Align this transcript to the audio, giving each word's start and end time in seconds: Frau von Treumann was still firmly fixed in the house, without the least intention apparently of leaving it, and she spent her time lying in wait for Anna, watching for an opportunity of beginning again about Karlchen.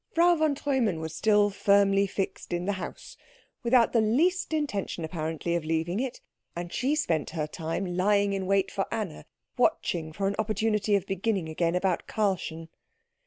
Frau 0.15 0.35
von 0.35 0.55
Treumann 0.55 0.99
was 0.99 1.13
still 1.15 1.51
firmly 1.51 2.07
fixed 2.07 2.53
in 2.53 2.65
the 2.65 2.71
house, 2.71 3.17
without 3.61 3.93
the 3.93 4.01
least 4.01 4.51
intention 4.51 5.05
apparently 5.05 5.53
of 5.53 5.63
leaving 5.63 5.99
it, 5.99 6.21
and 6.55 6.73
she 6.73 6.95
spent 6.95 7.29
her 7.29 7.45
time 7.45 7.85
lying 7.85 8.33
in 8.33 8.47
wait 8.47 8.71
for 8.71 8.87
Anna, 8.91 9.25
watching 9.57 10.11
for 10.11 10.25
an 10.27 10.35
opportunity 10.39 10.95
of 10.95 11.05
beginning 11.05 11.49
again 11.49 11.75
about 11.75 12.07
Karlchen. 12.07 12.69